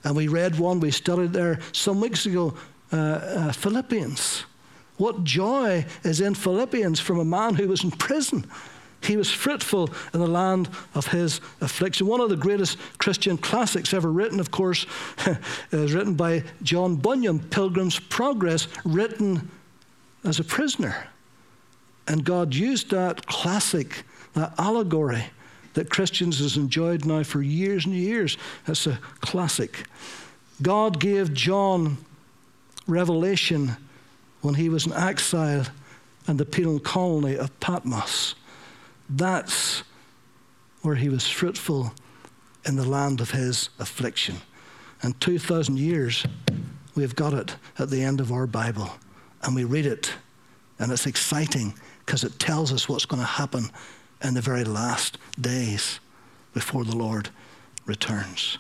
And 0.04 0.16
we 0.16 0.28
read 0.28 0.58
one, 0.58 0.80
we 0.80 0.92
studied 0.92 1.34
there 1.34 1.60
some 1.74 2.02
weeks 2.02 2.26
ago, 2.26 2.56
uh, 2.92 2.96
uh, 2.96 3.52
Philippians. 3.52 4.46
What 4.98 5.24
joy 5.24 5.86
is 6.04 6.22
in 6.22 6.36
Philippians 6.36 7.00
from 7.00 7.20
a 7.20 7.26
man 7.26 7.56
who 7.56 7.68
was 7.68 7.84
in 7.84 7.92
prison. 7.92 8.46
He 9.02 9.18
was 9.18 9.32
fruitful 9.32 9.90
in 10.14 10.20
the 10.20 10.28
land 10.28 10.70
of 10.94 11.08
his 11.08 11.42
affliction. 11.60 12.06
One 12.06 12.22
of 12.22 12.30
the 12.30 12.36
greatest 12.36 12.78
Christian 13.00 13.38
classics 13.38 13.96
ever 13.96 14.12
written, 14.12 14.40
of 14.40 14.52
course, 14.52 14.86
is 15.72 15.94
written 15.94 16.14
by 16.14 16.44
John 16.62 16.98
Bunyan, 16.98 17.40
Pilgrim's 17.40 18.00
Progress, 18.00 18.68
written 18.86 19.50
as 20.24 20.40
a 20.40 20.44
prisoner. 20.44 21.08
And 22.08 22.24
God 22.24 22.54
used 22.54 22.92
that 22.92 23.26
classic, 23.26 24.04
that 24.34 24.54
allegory 24.60 25.26
that 25.74 25.90
Christians 25.90 26.40
has 26.40 26.58
enjoyed 26.58 27.06
now 27.06 27.24
for 27.24 27.42
years 27.42 27.86
and 27.86 27.96
years. 27.96 28.38
That's 28.66 28.86
a 28.88 29.00
classic. 29.22 29.86
God 30.62 31.00
gave 31.00 31.34
John 31.34 31.98
revelation 32.88 33.76
when 34.42 34.56
he 34.56 34.70
was 34.70 34.86
in 34.86 34.94
exile 34.94 35.66
in 36.28 36.38
the 36.38 36.46
penal 36.46 36.80
colony 36.80 37.36
of 37.36 37.58
Patmos. 37.60 38.36
That's 39.10 39.84
where 40.82 40.96
he 40.96 41.10
was 41.10 41.28
fruitful 41.28 41.94
in 42.66 42.76
the 42.76 42.88
land 42.88 43.22
of 43.22 43.32
his 43.32 43.70
affliction. 43.80 44.38
And 45.02 45.20
2,000 45.20 45.78
years, 45.78 46.26
we've 46.96 47.16
got 47.16 47.34
it 47.34 47.56
at 47.80 47.90
the 47.90 48.04
end 48.04 48.20
of 48.20 48.32
our 48.32 48.48
Bible. 48.48 48.90
And 49.44 49.56
we 49.56 49.64
read 49.64 49.86
it, 49.86 50.14
and 50.78 50.92
it's 50.92 51.08
exciting 51.08 51.74
because 52.06 52.24
it 52.24 52.38
tells 52.40 52.72
us 52.72 52.88
what's 52.88 53.06
going 53.06 53.22
to 53.22 53.28
happen 53.28 53.70
in 54.24 54.36
the 54.36 54.42
very 54.42 54.64
last 54.64 55.18
days 55.40 56.00
before 56.54 56.84
the 56.84 56.96
Lord 56.96 57.30
returns. 57.86 58.60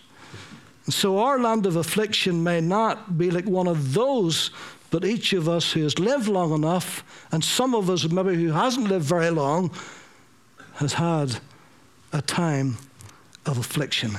So, 0.90 1.20
our 1.20 1.40
land 1.40 1.66
of 1.66 1.76
affliction 1.76 2.44
may 2.44 2.60
not 2.60 3.18
be 3.18 3.30
like 3.30 3.46
one 3.46 3.68
of 3.68 3.94
those, 3.94 4.52
but 4.90 5.06
each 5.06 5.32
of 5.34 5.48
us 5.48 5.72
who 5.72 5.84
has 5.84 6.00
lived 6.00 6.28
long 6.28 6.52
enough, 6.54 7.04
and 7.32 7.44
some 7.44 7.76
of 7.76 7.90
us 7.90 8.10
maybe 8.10 8.36
who 8.36 8.52
hasn't 8.52 8.90
lived 8.90 9.06
very 9.06 9.30
long, 9.30 9.72
has 10.76 10.94
had 10.94 11.38
a 12.12 12.22
time 12.22 12.78
of 13.46 13.58
affliction. 13.58 14.18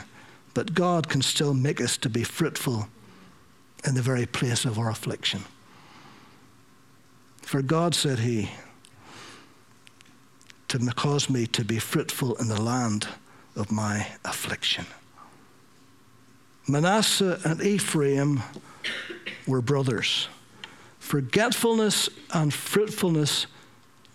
But 0.55 0.75
God 0.75 1.09
can 1.09 1.23
still 1.23 1.55
make 1.55 1.81
us 1.81 1.97
to 1.99 2.09
be 2.09 2.25
fruitful 2.25 2.89
in 3.85 3.95
the 3.95 4.03
very 4.03 4.27
place 4.27 4.65
of 4.65 4.79
our 4.79 4.91
affliction. 4.91 5.45
For 7.43 7.61
God, 7.61 7.95
said 7.95 8.21
he, 8.21 8.51
to 10.69 10.79
cause 10.95 11.29
me 11.29 11.47
to 11.49 11.65
be 11.65 11.79
fruitful 11.79 12.37
in 12.37 12.49
the 12.49 12.61
land 12.61 13.09
of 13.57 13.71
my 13.71 14.07
affliction. 14.25 14.87
Manasseh 16.69 17.41
and 17.45 17.61
Ephraim 17.61 18.43
were 19.47 19.61
brothers. 19.61 20.29
Forgetfulness 20.99 22.09
and 22.33 22.55
fruitfulness 22.55 23.47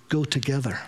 go 0.10 0.24
together. 0.24 0.80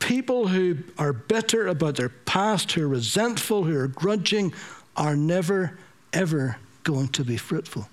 People 0.00 0.48
who 0.48 0.78
are 0.98 1.12
bitter 1.12 1.68
about 1.68 1.94
their 1.94 2.08
past, 2.08 2.72
who 2.72 2.82
are 2.82 2.88
resentful, 2.88 3.64
who 3.64 3.76
are 3.78 3.86
grudging, 3.86 4.52
are 4.96 5.16
never, 5.16 5.78
ever 6.12 6.56
going 6.82 7.08
to 7.08 7.24
be 7.24 7.36
fruitful. 7.36 7.88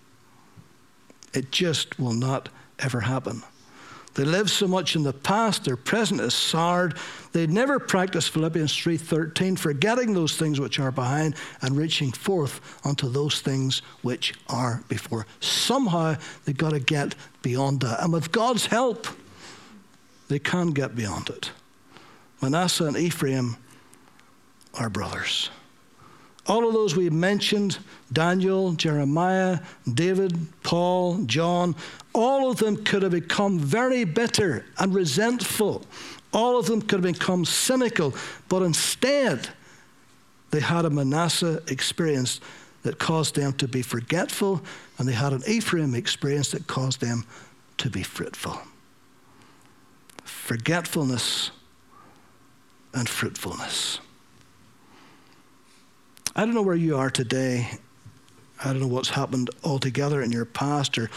It 1.34 1.52
just 1.52 2.00
will 2.00 2.14
not 2.14 2.50
ever 2.80 3.02
happen. 3.02 3.44
They 4.16 4.26
live 4.26 4.50
so 4.50 4.68
much 4.68 4.96
in 4.96 5.04
the 5.04 5.14
past, 5.14 5.64
their 5.64 5.78
present 5.78 6.20
is 6.20 6.34
soured. 6.34 6.98
They 7.32 7.48
never 7.48 7.80
practice 7.80 8.28
Philippians 8.28 8.74
3:13, 8.74 9.56
forgetting 9.56 10.14
those 10.14 10.36
things 10.36 10.60
which 10.60 10.80
are 10.80 10.92
behind 10.92 11.36
and 11.62 11.78
reaching 11.78 12.12
forth 12.12 12.60
unto 12.84 13.08
those 13.08 13.40
things 13.40 13.82
which 14.02 14.34
are 14.50 14.84
before. 14.88 15.26
Somehow 15.40 16.16
they've 16.44 16.58
got 16.58 16.72
to 16.72 16.80
get 16.80 17.16
beyond 17.42 17.82
that. 17.82 18.04
And 18.04 18.12
with 18.12 18.32
God's 18.32 18.66
help, 18.66 19.08
they 20.28 20.40
can 20.40 20.72
get 20.72 20.96
beyond 20.96 21.30
it. 21.30 21.52
Manasseh 22.42 22.86
and 22.86 22.98
Ephraim 22.98 23.58
are 24.74 24.90
brothers. 24.90 25.50
All 26.48 26.68
of 26.68 26.74
those 26.74 26.96
we 26.96 27.10
mentioned 27.12 27.78
Daniel, 28.12 28.74
Jeremiah, 28.74 29.60
David, 29.92 30.59
Paul, 30.70 31.24
John 31.26 31.74
all 32.14 32.52
of 32.52 32.58
them 32.58 32.84
could 32.84 33.02
have 33.02 33.12
become 33.12 33.58
very 33.58 34.04
bitter 34.04 34.66
and 34.78 34.94
resentful. 34.94 35.84
All 36.32 36.60
of 36.60 36.68
them 36.68 36.80
could 36.80 37.04
have 37.04 37.14
become 37.14 37.44
cynical. 37.44 38.14
But 38.50 38.62
instead, 38.62 39.50
they 40.52 40.60
had 40.60 40.86
a 40.86 40.92
Manasseh 40.92 41.64
experience 41.70 42.40
that 42.84 43.00
caused 43.00 43.34
them 43.34 43.54
to 43.54 43.68
be 43.68 43.82
forgetful, 43.82 44.62
and 45.00 45.08
they 45.08 45.14
had 45.14 45.34
an 45.34 45.42
Ephraim 45.48 45.96
experience 45.96 46.52
that 46.52 46.68
caused 46.68 47.02
them 47.02 47.26
to 47.78 47.90
be 47.90 48.04
fruitful. 48.04 48.60
Forgetfulness 50.24 51.50
and 52.94 53.10
fruitfulness. 53.10 54.02
I 56.36 56.46
don't 56.46 56.54
know 56.54 56.62
where 56.62 56.76
you 56.76 56.96
are 56.96 57.10
today. 57.10 57.80
I 58.64 58.72
don't 58.74 58.82
know 58.82 58.88
what's 58.88 59.10
happened 59.10 59.50
altogether 59.64 60.22
in 60.22 60.32
your 60.32 60.46
past, 60.46 60.98
or 60.98 61.10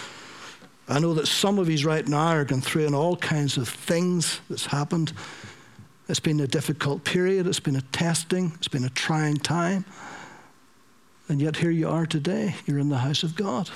I 0.88 0.98
know 0.98 1.14
that 1.14 1.26
some 1.26 1.58
of 1.58 1.68
you 1.68 1.86
right 1.86 2.06
now 2.06 2.28
are 2.28 2.44
going 2.44 2.62
through 2.62 2.94
all 2.94 3.16
kinds 3.16 3.56
of 3.56 3.68
things 3.68 4.40
that's 4.48 4.66
happened. 4.66 5.12
It's 6.08 6.20
been 6.20 6.40
a 6.40 6.46
difficult 6.46 7.04
period, 7.04 7.46
it's 7.46 7.60
been 7.60 7.76
a 7.76 7.82
testing, 7.82 8.52
it's 8.56 8.68
been 8.68 8.84
a 8.84 8.90
trying 8.90 9.36
time. 9.36 9.84
And 11.28 11.40
yet 11.40 11.56
here 11.56 11.70
you 11.70 11.88
are 11.88 12.04
today. 12.04 12.56
You're 12.66 12.78
in 12.78 12.88
the 12.88 12.98
house 12.98 13.22
of 13.22 13.36
God. 13.36 13.70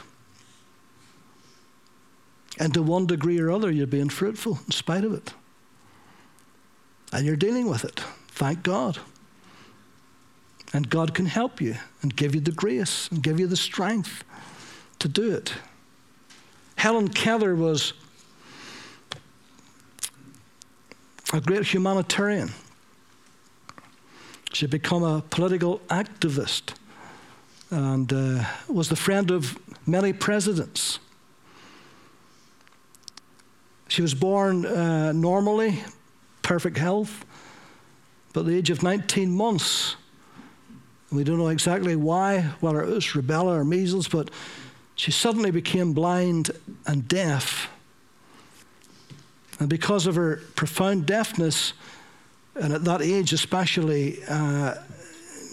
And 2.59 2.75
to 2.75 2.83
one 2.83 3.07
degree 3.07 3.39
or 3.39 3.51
other, 3.51 3.71
you're 3.71 3.87
being 3.87 4.09
fruitful 4.09 4.59
in 4.67 4.73
spite 4.73 5.05
of 5.05 5.13
it. 5.13 5.33
And 7.13 7.25
you're 7.25 7.37
dealing 7.37 7.69
with 7.69 7.85
it. 7.85 8.01
Thank 8.29 8.63
God. 8.63 8.99
And 10.73 10.89
God 10.91 11.15
can 11.15 11.27
help 11.27 11.61
you 11.61 11.77
and 12.03 12.15
give 12.15 12.35
you 12.35 12.41
the 12.41 12.53
grace 12.53 13.09
and 13.11 13.23
give 13.23 13.39
you 13.39 13.47
the 13.47 13.57
strength 13.57 14.25
to 14.99 15.09
do 15.09 15.33
it. 15.33 15.55
Helen 16.77 17.09
Keller 17.09 17.55
was 17.55 17.93
a 21.33 21.41
great 21.41 21.65
humanitarian. 21.65 22.51
She 24.53 24.65
had 24.65 24.71
become 24.71 25.03
a 25.03 25.23
political 25.31 25.81
activist 25.89 26.75
and 27.71 28.13
uh, 28.13 28.45
was 28.69 28.89
the 28.89 28.97
friend 28.97 29.31
of 29.31 29.59
many 29.87 30.13
presidents. 30.13 30.99
She 33.89 34.03
was 34.03 34.15
born 34.15 34.65
uh, 34.67 35.13
normally, 35.13 35.83
perfect 36.43 36.79
health, 36.79 37.25
but 38.33 38.41
at 38.41 38.47
the 38.47 38.57
age 38.57 38.71
of 38.71 38.83
19 38.83 39.31
months, 39.31 39.97
we 41.13 41.25
don't 41.25 41.39
know 41.39 41.49
exactly 41.49 41.97
why, 41.97 42.41
whether 42.61 42.83
it 42.83 42.89
was 42.89 43.05
rubella 43.07 43.59
or 43.59 43.65
measles, 43.65 44.09
but 44.09 44.31
she 44.97 45.11
suddenly 45.11 45.51
became 45.51 45.93
blind 45.93 46.51
and 46.87 47.07
deaf. 47.07 47.71
And 49.59 49.69
because 49.69 50.07
of 50.07 50.17
her 50.17 50.41
profound 50.57 51.07
deafness, 51.07 51.73
and 52.55 52.73
at 52.73 52.85
that 52.85 53.03
age 53.03 53.33
especially, 53.33 54.19
uh, 54.29 54.75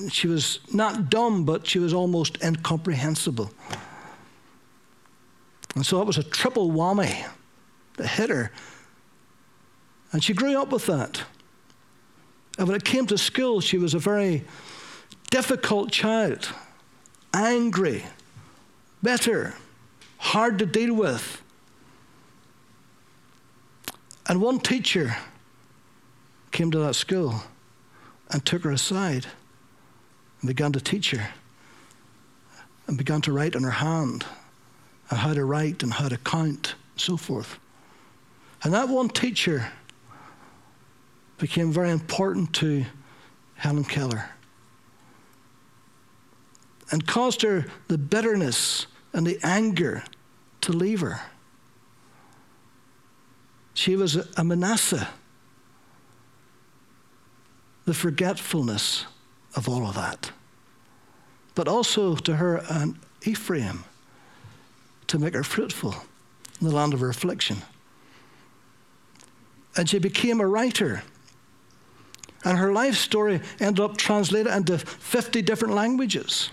she 0.10 0.28
was 0.28 0.60
not 0.74 1.10
dumb, 1.10 1.46
but 1.46 1.68
she 1.68 1.80
was 1.80 1.94
almost 1.94 2.42
incomprehensible. 2.44 3.52
And 5.76 5.86
so 5.86 6.02
it 6.02 6.08
was 6.08 6.18
a 6.18 6.24
triple 6.24 6.72
whammy 6.72 7.26
that 7.98 8.08
hit 8.08 8.30
her. 8.30 8.52
And 10.12 10.24
she 10.24 10.34
grew 10.34 10.60
up 10.60 10.72
with 10.72 10.86
that. 10.88 11.24
And 12.58 12.68
when 12.68 12.78
it 12.78 12.84
came 12.84 13.08
to 13.08 13.18
school, 13.18 13.62
she 13.62 13.78
was 13.78 13.94
a 13.94 14.00
very 14.00 14.46
difficult 15.34 15.90
child, 15.90 16.48
angry, 17.34 18.06
bitter, 19.02 19.56
hard 20.20 20.60
to 20.60 20.66
deal 20.68 20.94
with. 20.94 21.42
And 24.30 24.40
one 24.40 24.60
teacher 24.60 25.16
came 26.52 26.70
to 26.70 26.78
that 26.78 26.94
school 26.94 27.42
and 28.30 28.46
took 28.46 28.64
her 28.64 28.70
aside 28.70 29.26
and 30.40 30.48
began 30.48 30.72
to 30.72 30.80
teach 30.80 31.10
her 31.10 31.30
and 32.86 32.96
began 32.96 33.22
to 33.22 33.34
write 33.34 33.56
on 33.56 33.64
her 33.64 33.72
hand 33.72 34.24
and 35.10 35.18
how 35.18 35.34
to 35.34 35.44
write 35.44 35.82
and 35.82 35.94
how 35.94 36.10
to 36.10 36.18
count 36.18 36.76
and 36.92 37.02
so 37.02 37.18
forth. 37.18 37.58
And 38.64 38.72
that 38.76 38.88
one 38.88 39.10
teacher 39.10 39.72
became 41.40 41.72
very 41.72 41.90
important 41.90 42.54
to 42.58 42.86
Helen 43.56 43.84
Keller 43.84 44.30
and 46.94 47.08
caused 47.08 47.42
her 47.42 47.66
the 47.88 47.98
bitterness 47.98 48.86
and 49.14 49.26
the 49.26 49.40
anger 49.42 50.04
to 50.62 50.72
leave 50.72 51.00
her. 51.00 51.20
She 53.74 53.96
was 53.96 54.16
a 54.38 54.44
Manasseh. 54.44 55.10
the 57.86 57.96
forgetfulness 57.96 59.06
of 59.56 59.68
all 59.68 59.88
of 59.88 59.96
that. 59.96 60.32
But 61.56 61.68
also 61.68 62.16
to 62.16 62.36
her 62.36 62.64
and 62.70 62.98
Ephraim 63.24 63.86
to 65.08 65.18
make 65.18 65.34
her 65.34 65.44
fruitful 65.44 65.96
in 66.62 66.68
the 66.68 66.76
land 66.76 66.94
of 66.94 67.00
her 67.00 67.10
affliction. 67.10 67.58
And 69.76 69.90
she 69.90 69.98
became 69.98 70.40
a 70.40 70.48
writer. 70.48 71.04
And 72.46 72.58
her 72.58 72.72
life 72.72 72.96
story 72.96 73.42
ended 73.60 73.84
up 73.84 73.98
translated 73.98 74.54
into 74.54 74.78
50 74.78 75.42
different 75.42 75.74
languages. 75.74 76.50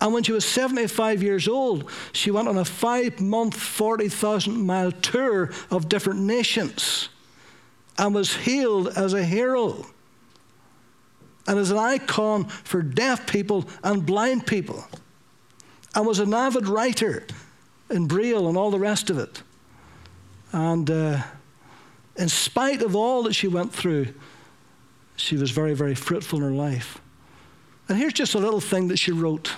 And 0.00 0.14
when 0.14 0.22
she 0.22 0.32
was 0.32 0.44
75 0.44 1.22
years 1.22 1.46
old, 1.46 1.90
she 2.12 2.30
went 2.30 2.48
on 2.48 2.56
a 2.56 2.64
five 2.64 3.20
month, 3.20 3.54
40,000 3.54 4.56
mile 4.64 4.92
tour 4.92 5.50
of 5.70 5.88
different 5.88 6.20
nations 6.20 7.10
and 7.98 8.14
was 8.14 8.34
hailed 8.34 8.88
as 8.88 9.12
a 9.12 9.22
hero 9.22 9.86
and 11.46 11.58
as 11.58 11.70
an 11.70 11.76
icon 11.76 12.44
for 12.44 12.80
deaf 12.80 13.26
people 13.26 13.66
and 13.82 14.06
blind 14.06 14.46
people, 14.46 14.84
and 15.94 16.06
was 16.06 16.18
an 16.18 16.32
avid 16.32 16.66
writer 16.66 17.26
in 17.90 18.06
Braille 18.06 18.48
and 18.48 18.56
all 18.56 18.70
the 18.70 18.78
rest 18.78 19.10
of 19.10 19.18
it. 19.18 19.42
And 20.52 20.90
uh, 20.90 21.22
in 22.16 22.28
spite 22.28 22.82
of 22.82 22.94
all 22.94 23.24
that 23.24 23.34
she 23.34 23.48
went 23.48 23.72
through, 23.72 24.14
she 25.16 25.36
was 25.36 25.50
very, 25.50 25.74
very 25.74 25.94
fruitful 25.94 26.38
in 26.38 26.44
her 26.44 26.52
life. 26.52 27.00
And 27.88 27.98
here's 27.98 28.12
just 28.12 28.34
a 28.34 28.38
little 28.38 28.60
thing 28.60 28.88
that 28.88 28.98
she 28.98 29.10
wrote. 29.12 29.56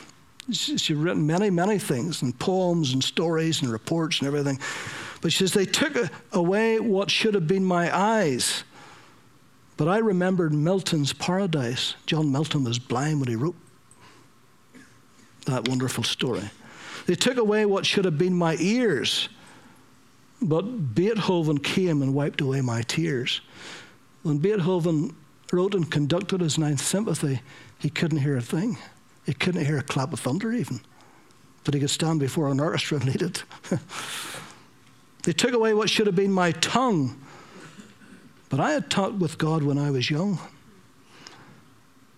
She's 0.50 0.90
written 0.90 1.26
many, 1.26 1.50
many 1.50 1.78
things, 1.78 2.22
and 2.22 2.36
poems 2.38 2.92
and 2.92 3.02
stories 3.02 3.62
and 3.62 3.70
reports 3.70 4.18
and 4.18 4.26
everything. 4.26 4.58
But 5.20 5.32
she 5.32 5.38
says, 5.38 5.52
They 5.52 5.66
took 5.66 6.10
away 6.32 6.80
what 6.80 7.10
should 7.10 7.34
have 7.34 7.46
been 7.46 7.64
my 7.64 7.96
eyes 7.96 8.64
but 9.76 9.88
I 9.88 9.98
remembered 9.98 10.52
Milton's 10.52 11.12
Paradise. 11.12 11.96
John 12.06 12.30
Milton 12.30 12.62
was 12.64 12.78
blind 12.78 13.20
when 13.20 13.28
he 13.28 13.36
wrote 13.36 13.56
that 15.46 15.66
wonderful 15.66 16.04
story. 16.04 16.48
They 17.06 17.16
took 17.16 17.36
away 17.36 17.66
what 17.66 17.84
should 17.84 18.04
have 18.04 18.16
been 18.16 18.34
my 18.34 18.56
ears, 18.60 19.28
but 20.40 20.94
Beethoven 20.94 21.58
came 21.58 22.00
and 22.02 22.14
wiped 22.14 22.40
away 22.40 22.60
my 22.60 22.82
tears. 22.82 23.40
When 24.22 24.38
Beethoven 24.38 25.16
wrote 25.50 25.74
and 25.74 25.90
conducted 25.90 26.42
his 26.42 26.58
Ninth 26.58 26.80
Symphony, 26.80 27.40
he 27.80 27.90
couldn't 27.90 28.18
hear 28.18 28.36
a 28.36 28.40
thing. 28.40 28.78
He 29.24 29.34
couldn't 29.34 29.64
hear 29.64 29.78
a 29.78 29.82
clap 29.82 30.12
of 30.12 30.20
thunder, 30.20 30.52
even. 30.52 30.80
But 31.64 31.74
he 31.74 31.80
could 31.80 31.90
stand 31.90 32.20
before 32.20 32.48
an 32.48 32.60
orchestra 32.60 32.98
and 32.98 33.06
lead 33.06 33.22
it. 33.22 33.44
they 35.22 35.32
took 35.32 35.52
away 35.52 35.74
what 35.74 35.88
should 35.88 36.06
have 36.06 36.16
been 36.16 36.32
my 36.32 36.52
tongue, 36.52 37.20
but 38.48 38.60
I 38.60 38.72
had 38.72 38.90
talked 38.90 39.14
with 39.14 39.38
God 39.38 39.62
when 39.62 39.78
I 39.78 39.90
was 39.90 40.10
young. 40.10 40.38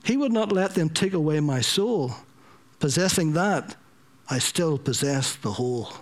He 0.05 0.17
would 0.17 0.33
not 0.33 0.53
let 0.53 0.75
them 0.75 0.89
take 0.91 1.13
away 1.13 1.41
my 1.41 1.61
soul. 1.61 2.13
Possessing 2.81 3.33
that, 3.35 3.77
I 4.29 4.39
still 4.39 4.79
possess 4.79 5.37
the 5.37 5.53
whole. 5.53 5.93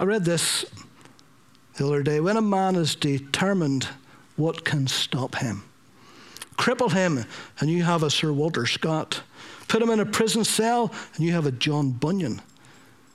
I 0.00 0.04
read 0.04 0.24
this 0.24 0.64
the 1.76 1.86
other 1.86 2.02
day. 2.02 2.20
When 2.20 2.36
a 2.36 2.42
man 2.42 2.76
is 2.76 2.94
determined, 2.94 3.88
what 4.36 4.64
can 4.64 4.86
stop 4.86 5.36
him? 5.36 5.62
Cripple 6.56 6.92
him, 6.92 7.24
and 7.60 7.70
you 7.70 7.82
have 7.82 8.02
a 8.02 8.10
Sir 8.10 8.32
Walter 8.32 8.66
Scott. 8.66 9.22
Put 9.68 9.82
him 9.82 9.90
in 9.90 10.00
a 10.00 10.06
prison 10.06 10.44
cell, 10.44 10.92
and 11.14 11.24
you 11.24 11.32
have 11.32 11.46
a 11.46 11.52
John 11.52 11.90
Bunyan. 11.90 12.40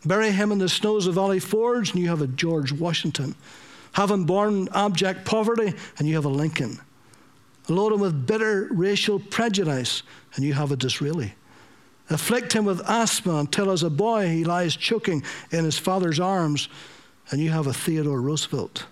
Bury 0.06 0.32
him 0.32 0.52
in 0.52 0.60
the 0.60 0.70
snows 0.70 1.08
of 1.08 1.16
Valley 1.16 1.40
Forge, 1.40 1.92
and 1.92 2.00
you 2.00 2.10
have 2.10 2.22
a 2.22 2.28
George 2.28 2.72
Washington. 2.72 3.36
Have 3.94 4.12
him 4.12 4.26
born 4.26 4.70
abject 4.74 5.26
poverty, 5.26 5.74
and 5.98 6.08
you 6.08 6.16
have 6.16 6.26
a 6.26 6.30
Lincoln. 6.30 6.80
Load 7.68 7.94
him 7.94 8.00
with 8.00 8.26
bitter 8.26 8.68
racial 8.72 9.20
prejudice, 9.20 10.04
and 10.36 10.44
you 10.44 10.54
have 10.54 10.72
a 10.72 10.76
Disraeli. 10.76 11.34
Afflict 12.10 12.54
him 12.54 12.66
with 12.66 12.82
asthma 12.90 13.36
until, 13.36 13.70
as 13.70 13.84
a 13.84 13.90
boy, 13.90 14.28
he 14.30 14.44
lies 14.44 14.76
choking 14.76 15.24
in 15.52 15.64
his 15.64 15.78
father's 15.78 16.20
arms, 16.20 16.70
and 17.30 17.40
you 17.40 17.52
have 17.52 17.68
a 17.68 17.74
Theodore 17.74 18.22
Roosevelt. 18.22 18.86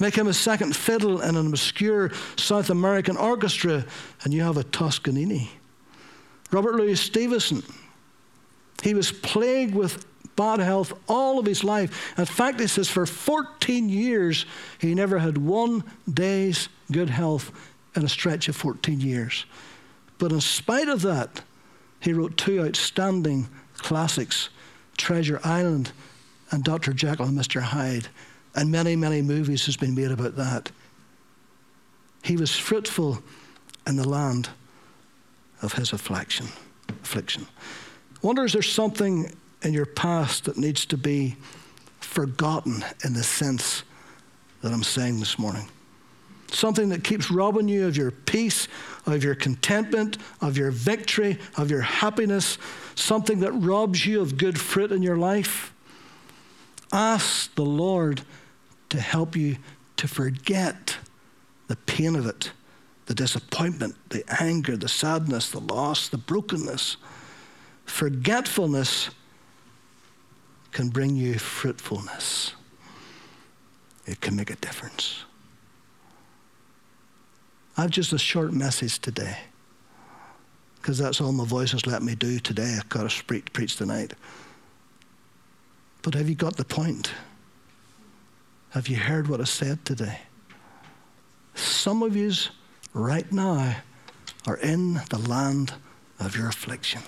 Make 0.00 0.14
him 0.14 0.28
a 0.28 0.34
second 0.34 0.76
fiddle 0.76 1.20
in 1.20 1.36
an 1.36 1.46
obscure 1.46 2.12
South 2.36 2.70
American 2.70 3.16
orchestra, 3.16 3.84
and 4.22 4.32
you 4.32 4.42
have 4.42 4.56
a 4.56 4.64
Toscanini. 4.64 5.50
Robert 6.50 6.76
Louis 6.76 6.94
Stevenson, 6.96 7.62
he 8.82 8.94
was 8.94 9.10
plagued 9.10 9.74
with 9.74 10.06
bad 10.36 10.60
health 10.60 10.92
all 11.08 11.38
of 11.38 11.46
his 11.46 11.64
life. 11.64 12.16
In 12.16 12.24
fact, 12.24 12.60
he 12.60 12.68
says 12.68 12.88
for 12.88 13.04
14 13.04 13.88
years, 13.88 14.46
he 14.78 14.94
never 14.94 15.18
had 15.18 15.36
one 15.36 15.82
day's 16.12 16.68
good 16.92 17.10
health 17.10 17.50
in 17.96 18.04
a 18.04 18.08
stretch 18.08 18.48
of 18.48 18.54
14 18.54 19.00
years. 19.00 19.46
But 20.18 20.32
in 20.32 20.40
spite 20.40 20.88
of 20.88 21.02
that, 21.02 21.42
he 22.00 22.12
wrote 22.12 22.36
two 22.36 22.62
outstanding 22.62 23.48
classics 23.76 24.50
Treasure 24.96 25.40
Island 25.44 25.92
and 26.50 26.64
Dr. 26.64 26.92
Jekyll 26.92 27.26
and 27.26 27.38
Mr. 27.38 27.60
Hyde. 27.60 28.08
And 28.54 28.70
many, 28.70 28.96
many 28.96 29.22
movies 29.22 29.66
has 29.66 29.76
been 29.76 29.94
made 29.94 30.10
about 30.10 30.36
that. 30.36 30.70
He 32.22 32.36
was 32.36 32.56
fruitful 32.56 33.22
in 33.86 33.96
the 33.96 34.08
land 34.08 34.48
of 35.62 35.72
his 35.74 35.92
affliction. 35.92 36.46
affliction. 37.02 37.46
Wonder 38.22 38.44
is 38.44 38.52
there 38.52 38.62
something 38.62 39.34
in 39.62 39.72
your 39.72 39.86
past 39.86 40.44
that 40.44 40.56
needs 40.56 40.84
to 40.86 40.96
be 40.96 41.36
forgotten 42.00 42.84
in 43.04 43.12
the 43.12 43.22
sense 43.22 43.82
that 44.62 44.72
I'm 44.72 44.82
saying 44.82 45.20
this 45.20 45.38
morning? 45.38 45.68
Something 46.50 46.88
that 46.88 47.04
keeps 47.04 47.30
robbing 47.30 47.68
you 47.68 47.86
of 47.86 47.96
your 47.96 48.10
peace, 48.10 48.68
of 49.06 49.22
your 49.22 49.34
contentment, 49.34 50.18
of 50.40 50.56
your 50.56 50.70
victory, 50.70 51.38
of 51.56 51.70
your 51.70 51.82
happiness, 51.82 52.58
something 52.94 53.40
that 53.40 53.52
robs 53.52 54.06
you 54.06 54.20
of 54.20 54.38
good 54.38 54.58
fruit 54.58 54.90
in 54.90 55.02
your 55.02 55.16
life. 55.16 55.72
Ask 56.92 57.54
the 57.54 57.64
Lord 57.64 58.22
to 58.88 59.00
help 59.00 59.36
you 59.36 59.56
to 59.96 60.08
forget 60.08 60.96
the 61.66 61.76
pain 61.76 62.16
of 62.16 62.26
it, 62.26 62.52
the 63.06 63.14
disappointment, 63.14 63.96
the 64.08 64.24
anger, 64.40 64.76
the 64.76 64.88
sadness, 64.88 65.50
the 65.50 65.60
loss, 65.60 66.08
the 66.08 66.18
brokenness 66.18 66.96
Forgetfulness 67.88 69.10
can 70.72 70.90
bring 70.90 71.16
you 71.16 71.38
fruitfulness. 71.38 72.54
It 74.06 74.20
can 74.20 74.36
make 74.36 74.50
a 74.50 74.56
difference. 74.56 75.24
I've 77.76 77.90
just 77.90 78.12
a 78.12 78.18
short 78.18 78.52
message 78.52 78.98
today 78.98 79.38
because 80.76 80.98
that's 80.98 81.20
all 81.20 81.32
my 81.32 81.44
voice 81.44 81.72
has 81.72 81.86
let 81.86 82.02
me 82.02 82.14
do 82.14 82.38
today. 82.38 82.76
I've 82.78 82.88
got 82.88 83.10
to 83.10 83.24
preach, 83.24 83.52
preach 83.52 83.76
tonight. 83.76 84.12
But 86.02 86.14
have 86.14 86.28
you 86.28 86.34
got 86.34 86.56
the 86.56 86.64
point? 86.64 87.12
Have 88.70 88.88
you 88.88 88.96
heard 88.96 89.28
what 89.28 89.40
I 89.40 89.44
said 89.44 89.84
today? 89.84 90.20
Some 91.54 92.02
of 92.02 92.14
yous 92.16 92.50
right 92.92 93.30
now 93.32 93.76
are 94.46 94.56
in 94.58 94.94
the 95.10 95.18
land 95.18 95.74
of 96.20 96.36
your 96.36 96.48
affliction. 96.48 97.02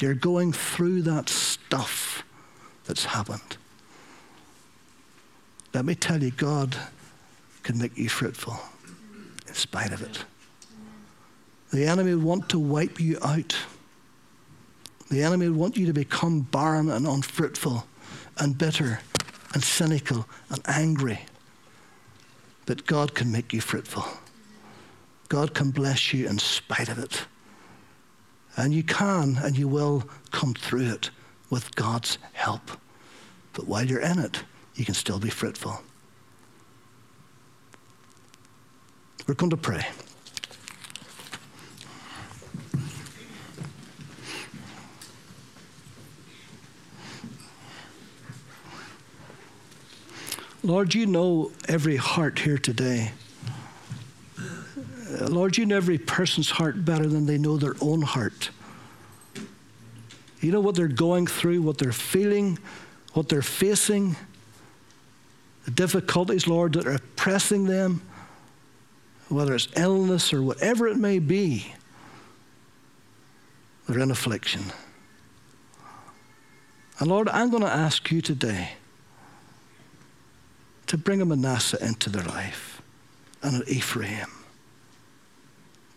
You're 0.00 0.14
going 0.14 0.52
through 0.52 1.02
that 1.02 1.28
stuff 1.28 2.22
that's 2.84 3.06
happened. 3.06 3.56
Let 5.72 5.84
me 5.84 5.94
tell 5.94 6.22
you, 6.22 6.30
God 6.30 6.76
can 7.62 7.78
make 7.78 7.96
you 7.96 8.08
fruitful 8.08 8.58
in 9.46 9.54
spite 9.54 9.92
of 9.92 10.02
it. 10.02 10.24
The 11.72 11.86
enemy 11.86 12.14
would 12.14 12.24
want 12.24 12.48
to 12.50 12.58
wipe 12.58 13.00
you 13.00 13.18
out. 13.22 13.56
The 15.10 15.22
enemy 15.22 15.48
would 15.48 15.58
want 15.58 15.76
you 15.76 15.86
to 15.86 15.92
become 15.92 16.40
barren 16.40 16.90
and 16.90 17.06
unfruitful 17.06 17.86
and 18.38 18.58
bitter 18.58 19.00
and 19.54 19.62
cynical 19.62 20.26
and 20.50 20.60
angry. 20.66 21.20
But 22.66 22.86
God 22.86 23.14
can 23.14 23.30
make 23.30 23.52
you 23.52 23.60
fruitful. 23.60 24.04
God 25.28 25.54
can 25.54 25.70
bless 25.70 26.12
you 26.12 26.28
in 26.28 26.38
spite 26.38 26.88
of 26.88 26.98
it. 26.98 27.26
And 28.56 28.72
you 28.72 28.82
can 28.82 29.38
and 29.42 29.56
you 29.56 29.68
will 29.68 30.08
come 30.32 30.54
through 30.54 30.90
it 30.90 31.10
with 31.50 31.74
God's 31.76 32.18
help. 32.32 32.70
But 33.52 33.66
while 33.66 33.86
you're 33.86 34.00
in 34.00 34.18
it, 34.18 34.42
you 34.74 34.84
can 34.84 34.94
still 34.94 35.18
be 35.18 35.30
fruitful. 35.30 35.80
We're 39.26 39.34
going 39.34 39.50
to 39.50 39.56
pray. 39.56 39.86
Lord, 50.66 50.94
you 50.96 51.06
know 51.06 51.52
every 51.68 51.94
heart 51.94 52.40
here 52.40 52.58
today. 52.58 53.12
Uh, 54.36 55.26
Lord, 55.28 55.56
you 55.56 55.64
know 55.64 55.76
every 55.76 55.96
person's 55.96 56.50
heart 56.50 56.84
better 56.84 57.06
than 57.06 57.24
they 57.24 57.38
know 57.38 57.56
their 57.56 57.76
own 57.80 58.02
heart. 58.02 58.50
You 60.40 60.50
know 60.50 60.58
what 60.58 60.74
they're 60.74 60.88
going 60.88 61.28
through, 61.28 61.62
what 61.62 61.78
they're 61.78 61.92
feeling, 61.92 62.58
what 63.12 63.28
they're 63.28 63.42
facing. 63.42 64.16
the 65.66 65.70
difficulties, 65.70 66.48
Lord, 66.48 66.72
that 66.72 66.84
are 66.88 66.96
oppressing 66.96 67.66
them, 67.66 68.02
whether 69.28 69.54
it's 69.54 69.68
illness 69.76 70.32
or 70.32 70.42
whatever 70.42 70.88
it 70.88 70.96
may 70.96 71.20
be, 71.20 71.74
they're 73.88 74.00
in 74.00 74.10
affliction. 74.10 74.64
And 76.98 77.08
Lord, 77.08 77.28
I'm 77.28 77.50
going 77.50 77.62
to 77.62 77.68
ask 77.68 78.10
you 78.10 78.20
today 78.20 78.70
to 80.86 80.96
bring 80.96 81.20
a 81.20 81.24
Manasseh 81.24 81.84
into 81.84 82.10
their 82.10 82.24
life 82.24 82.80
and 83.42 83.56
an 83.56 83.68
Ephraim, 83.68 84.30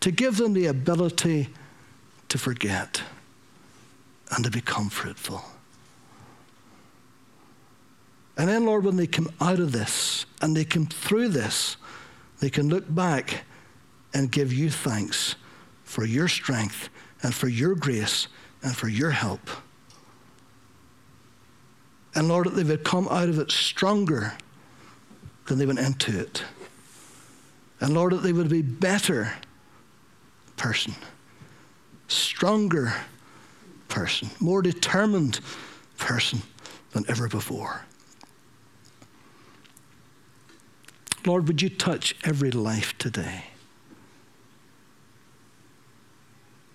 to 0.00 0.10
give 0.10 0.36
them 0.36 0.52
the 0.52 0.66
ability 0.66 1.48
to 2.28 2.38
forget 2.38 3.02
and 4.30 4.44
to 4.44 4.50
become 4.50 4.88
fruitful. 4.88 5.44
And 8.36 8.48
then, 8.48 8.64
Lord, 8.64 8.84
when 8.84 8.96
they 8.96 9.06
come 9.06 9.30
out 9.40 9.58
of 9.58 9.72
this 9.72 10.24
and 10.40 10.56
they 10.56 10.64
come 10.64 10.86
through 10.86 11.28
this, 11.28 11.76
they 12.40 12.48
can 12.48 12.68
look 12.68 12.92
back 12.92 13.44
and 14.14 14.32
give 14.32 14.52
you 14.52 14.70
thanks 14.70 15.34
for 15.84 16.04
your 16.04 16.28
strength 16.28 16.88
and 17.22 17.34
for 17.34 17.48
your 17.48 17.74
grace 17.74 18.28
and 18.62 18.74
for 18.74 18.88
your 18.88 19.10
help. 19.10 19.50
And 22.14 22.28
Lord, 22.28 22.46
that 22.46 22.54
they 22.54 22.64
would 22.64 22.84
come 22.84 23.08
out 23.08 23.28
of 23.28 23.38
it 23.38 23.50
stronger 23.50 24.32
than 25.50 25.58
they 25.58 25.66
went 25.66 25.80
into 25.80 26.16
it. 26.16 26.44
And 27.80 27.92
Lord, 27.92 28.12
that 28.12 28.22
they 28.22 28.32
would 28.32 28.48
be 28.48 28.62
better 28.62 29.32
person, 30.56 30.94
stronger 32.06 32.94
person, 33.88 34.30
more 34.38 34.62
determined 34.62 35.40
person 35.98 36.42
than 36.92 37.04
ever 37.08 37.26
before. 37.26 37.84
Lord, 41.26 41.48
would 41.48 41.60
you 41.60 41.68
touch 41.68 42.14
every 42.22 42.52
life 42.52 42.96
today? 42.96 43.46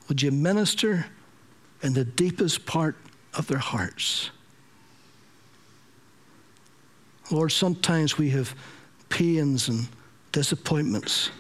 Would 0.09 0.21
you 0.21 0.31
minister 0.31 1.05
in 1.81 1.93
the 1.93 2.03
deepest 2.03 2.65
part 2.65 2.97
of 3.35 3.47
their 3.47 3.57
hearts? 3.57 4.31
Lord, 7.31 7.51
sometimes 7.51 8.17
we 8.17 8.29
have 8.31 8.55
pains 9.09 9.67
and 9.67 9.88
disappointments 10.31 11.31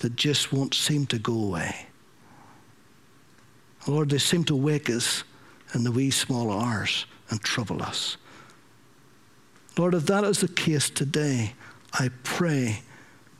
that 0.00 0.16
just 0.16 0.52
won't 0.52 0.74
seem 0.74 1.06
to 1.06 1.18
go 1.18 1.34
away. 1.34 1.86
Lord, 3.86 4.10
they 4.10 4.18
seem 4.18 4.44
to 4.44 4.56
wake 4.56 4.88
us 4.88 5.24
in 5.74 5.84
the 5.84 5.92
wee 5.92 6.10
small 6.10 6.50
hours 6.50 7.06
and 7.28 7.40
trouble 7.40 7.82
us. 7.82 8.16
Lord, 9.78 9.94
if 9.94 10.06
that 10.06 10.24
is 10.24 10.40
the 10.40 10.48
case 10.48 10.90
today, 10.90 11.54
I 11.92 12.10
pray 12.22 12.82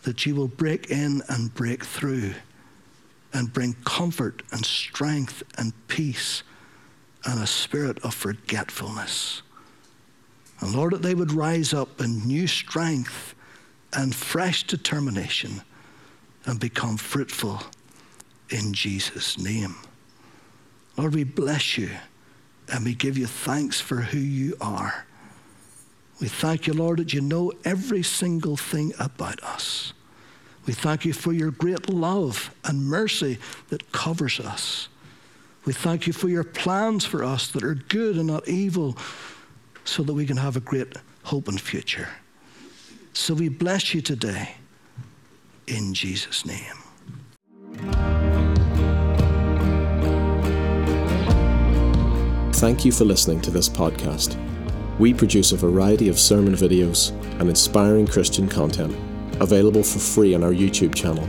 that 0.02 0.24
you 0.24 0.34
will 0.34 0.48
break 0.48 0.90
in 0.90 1.22
and 1.28 1.54
break 1.54 1.84
through 1.84 2.34
and 3.32 3.52
bring 3.52 3.74
comfort 3.84 4.42
and 4.50 4.64
strength 4.64 5.42
and 5.58 5.72
peace 5.88 6.42
and 7.24 7.40
a 7.40 7.46
spirit 7.46 7.98
of 8.02 8.14
forgetfulness. 8.14 9.42
And 10.60 10.74
Lord, 10.74 10.92
that 10.92 11.02
they 11.02 11.14
would 11.14 11.32
rise 11.32 11.72
up 11.72 12.00
in 12.00 12.26
new 12.26 12.46
strength 12.46 13.34
and 13.92 14.14
fresh 14.14 14.66
determination 14.66 15.62
and 16.44 16.60
become 16.60 16.96
fruitful 16.96 17.62
in 18.50 18.72
Jesus' 18.72 19.38
name. 19.38 19.76
Lord, 20.96 21.14
we 21.14 21.24
bless 21.24 21.78
you 21.78 21.90
and 22.72 22.84
we 22.84 22.94
give 22.94 23.16
you 23.16 23.26
thanks 23.26 23.80
for 23.80 23.96
who 23.96 24.18
you 24.18 24.56
are. 24.60 25.06
We 26.20 26.28
thank 26.28 26.66
you, 26.66 26.74
Lord, 26.74 26.98
that 26.98 27.14
you 27.14 27.22
know 27.22 27.52
every 27.64 28.02
single 28.02 28.56
thing 28.56 28.92
about 28.98 29.42
us. 29.42 29.94
We 30.66 30.74
thank 30.74 31.04
you 31.04 31.14
for 31.14 31.32
your 31.32 31.50
great 31.50 31.88
love 31.88 32.54
and 32.64 32.84
mercy 32.84 33.38
that 33.70 33.90
covers 33.92 34.38
us. 34.38 34.88
We 35.64 35.72
thank 35.72 36.06
you 36.06 36.12
for 36.12 36.28
your 36.28 36.44
plans 36.44 37.04
for 37.04 37.24
us 37.24 37.48
that 37.48 37.62
are 37.64 37.74
good 37.74 38.16
and 38.16 38.26
not 38.26 38.46
evil, 38.48 38.96
so 39.84 40.02
that 40.02 40.12
we 40.12 40.26
can 40.26 40.36
have 40.36 40.56
a 40.56 40.60
great 40.60 40.96
hope 41.24 41.48
and 41.48 41.60
future. 41.60 42.08
So 43.12 43.34
we 43.34 43.48
bless 43.48 43.94
you 43.94 44.00
today 44.00 44.54
in 45.66 45.94
Jesus' 45.94 46.46
name. 46.46 46.76
Thank 52.54 52.84
you 52.84 52.92
for 52.92 53.04
listening 53.04 53.40
to 53.42 53.50
this 53.50 53.68
podcast. 53.68 54.36
We 54.98 55.14
produce 55.14 55.52
a 55.52 55.56
variety 55.56 56.08
of 56.08 56.18
sermon 56.18 56.54
videos 56.54 57.12
and 57.40 57.48
inspiring 57.48 58.06
Christian 58.06 58.48
content 58.48 58.94
available 59.40 59.82
for 59.82 59.98
free 59.98 60.34
on 60.34 60.44
our 60.44 60.52
YouTube 60.52 60.94
channel. 60.94 61.26